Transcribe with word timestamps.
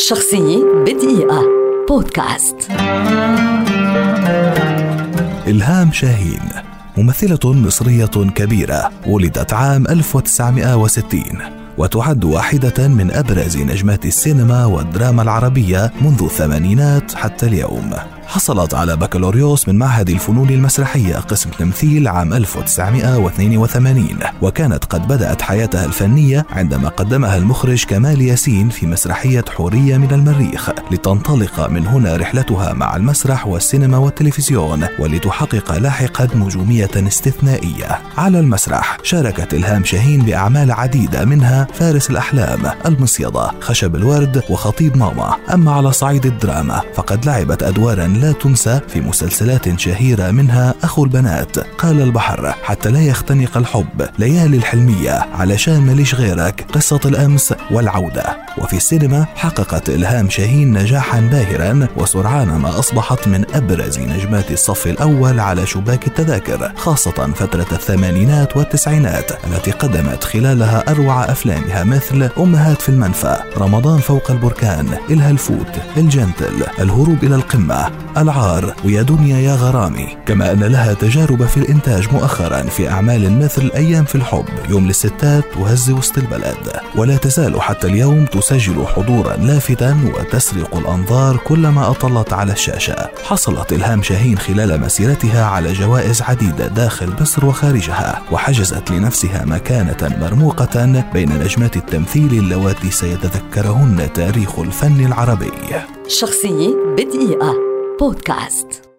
شخصية 0.00 0.64
بدقيقة. 0.86 1.42
بودكاست. 1.88 2.56
إلهام 5.46 5.92
شاهين 5.92 6.40
ممثلة 6.96 7.52
مصرية 7.52 8.06
كبيرة 8.06 8.90
ولدت 9.06 9.52
عام 9.52 9.86
1960 9.86 11.22
وتعد 11.78 12.24
واحدة 12.24 12.88
من 12.88 13.10
أبرز 13.10 13.56
نجمات 13.56 14.06
السينما 14.06 14.64
والدراما 14.64 15.22
العربية 15.22 15.92
منذ 16.00 16.22
الثمانينات 16.22 17.14
حتى 17.14 17.46
اليوم. 17.46 17.94
حصلت 18.30 18.74
على 18.74 18.96
بكالوريوس 18.96 19.68
من 19.68 19.78
معهد 19.78 20.10
الفنون 20.10 20.50
المسرحية 20.50 21.16
قسم 21.16 21.50
تمثيل 21.50 22.08
عام 22.08 22.32
1982 22.32 24.08
وكانت 24.42 24.84
قد 24.84 25.08
بدأت 25.08 25.42
حياتها 25.42 25.84
الفنية 25.84 26.46
عندما 26.50 26.88
قدمها 26.88 27.36
المخرج 27.36 27.84
كمال 27.84 28.22
ياسين 28.22 28.68
في 28.68 28.86
مسرحية 28.86 29.44
حورية 29.48 29.96
من 29.96 30.10
المريخ 30.12 30.70
لتنطلق 30.90 31.68
من 31.68 31.86
هنا 31.86 32.16
رحلتها 32.16 32.72
مع 32.72 32.96
المسرح 32.96 33.46
والسينما 33.46 33.98
والتلفزيون 33.98 34.86
ولتحقق 34.98 35.78
لاحقا 35.78 36.28
نجومية 36.34 36.90
استثنائية. 36.96 37.98
على 38.18 38.40
المسرح 38.40 38.98
شاركت 39.02 39.54
إلهام 39.54 39.84
شاهين 39.84 40.22
بأعمال 40.22 40.72
عديدة 40.72 41.24
منها 41.24 41.66
فارس 41.74 42.10
الأحلام 42.10 42.60
المصيدة 42.86 43.50
خشب 43.60 43.96
الورد 43.96 44.42
وخطيب 44.50 44.96
ماما. 44.96 45.36
أما 45.54 45.72
على 45.72 45.92
صعيد 45.92 46.26
الدراما 46.26 46.80
فقد 46.94 47.26
لعبت 47.26 47.62
أدوارا 47.62 48.19
لا 48.20 48.32
تنسى 48.32 48.80
في 48.88 49.00
مسلسلات 49.00 49.78
شهيرة 49.80 50.30
منها 50.30 50.74
أخو 50.82 51.04
البنات 51.04 51.58
قال 51.58 52.00
البحر 52.00 52.54
حتى 52.62 52.90
لا 52.90 53.00
يختنق 53.00 53.56
الحب 53.56 54.08
ليالي 54.18 54.56
الحلمية 54.56 55.26
علشان 55.34 55.80
ماليش 55.80 56.14
غيرك؟ 56.14 56.66
قصة 56.72 57.00
الأمس 57.04 57.54
والعودة. 57.70 58.39
وفي 58.60 58.76
السينما 58.76 59.26
حققت 59.36 59.90
إلهام 59.90 60.30
شاهين 60.30 60.78
نجاحا 60.78 61.20
باهرا 61.20 61.88
وسرعان 61.96 62.48
ما 62.48 62.78
أصبحت 62.78 63.28
من 63.28 63.44
أبرز 63.54 63.98
نجمات 63.98 64.50
الصف 64.50 64.86
الأول 64.86 65.40
على 65.40 65.66
شباك 65.66 66.06
التذاكر 66.06 66.72
خاصة 66.76 67.32
فترة 67.34 67.66
الثمانينات 67.72 68.56
والتسعينات 68.56 69.32
التي 69.46 69.70
قدمت 69.70 70.24
خلالها 70.24 70.90
أروع 70.90 71.24
أفلامها 71.24 71.84
مثل 71.84 72.30
أمهات 72.38 72.82
في 72.82 72.88
المنفى 72.88 73.36
رمضان 73.58 73.98
فوق 73.98 74.30
البركان 74.30 74.86
الهلفوت 75.10 75.76
الجنتل 75.96 76.64
الهروب 76.78 77.24
إلى 77.24 77.34
القمة 77.34 77.90
العار 78.16 78.74
ويا 78.84 79.02
دنيا 79.02 79.38
يا 79.38 79.54
غرامي. 79.54 80.08
كما 80.26 80.52
أن 80.52 80.64
لها 80.64 80.94
تجارب 80.94 81.46
في 81.46 81.56
الإنتاج 81.56 82.12
مؤخرا 82.12 82.62
في 82.62 82.90
أعمال 82.90 83.38
مثل 83.38 83.70
أيام 83.74 84.04
في 84.04 84.14
الحب 84.14 84.44
يوم 84.68 84.86
للستات 84.86 85.44
وهز 85.56 85.90
وسط 85.90 86.18
البلد. 86.18 86.80
ولا 86.96 87.16
تزال 87.16 87.62
حتى 87.62 87.86
اليوم 87.86 88.24
تسجل 88.24 88.86
حضورا 88.86 89.36
لافتا 89.36 89.98
وتسرق 90.14 90.76
الأنظار 90.76 91.36
كلما 91.36 91.90
أطلت 91.90 92.32
على 92.32 92.52
الشاشة. 92.52 93.10
حصلت 93.24 93.72
إلهام 93.72 94.02
شاهين 94.02 94.38
خلال 94.38 94.80
مسيرتها 94.80 95.44
على 95.44 95.72
جوائز 95.72 96.22
عديدة 96.22 96.66
داخل 96.66 97.12
مصر 97.20 97.46
وخارجها 97.46 98.22
وحجزت 98.32 98.90
لنفسها 98.90 99.44
مكانة 99.44 100.16
مرموقة 100.20 101.04
بين 101.12 101.38
نجمات 101.38 101.76
التمثيل 101.76 102.32
اللواتي 102.32 102.90
سيتذكرهن 102.90 104.12
تاريخ 104.12 104.58
الفن 104.58 105.06
العربي. 105.06 105.52
شخصية 106.08 106.74
بدقيقة. 106.96 107.54
بودكاست. 108.00 108.89